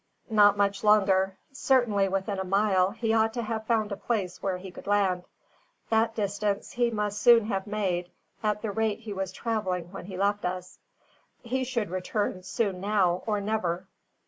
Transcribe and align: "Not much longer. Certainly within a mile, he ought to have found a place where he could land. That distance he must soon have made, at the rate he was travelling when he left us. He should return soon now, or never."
"Not 0.31 0.57
much 0.57 0.83
longer. 0.83 1.37
Certainly 1.51 2.07
within 2.07 2.39
a 2.39 2.43
mile, 2.43 2.89
he 2.89 3.13
ought 3.13 3.33
to 3.35 3.43
have 3.43 3.67
found 3.67 3.91
a 3.91 3.95
place 3.95 4.41
where 4.41 4.57
he 4.57 4.71
could 4.71 4.87
land. 4.87 5.25
That 5.91 6.15
distance 6.15 6.71
he 6.71 6.89
must 6.89 7.21
soon 7.21 7.45
have 7.45 7.67
made, 7.67 8.09
at 8.41 8.63
the 8.63 8.71
rate 8.71 9.01
he 9.01 9.13
was 9.13 9.31
travelling 9.31 9.91
when 9.91 10.05
he 10.05 10.17
left 10.17 10.43
us. 10.43 10.79
He 11.43 11.63
should 11.63 11.91
return 11.91 12.41
soon 12.41 12.81
now, 12.81 13.21
or 13.27 13.39
never." 13.41 13.85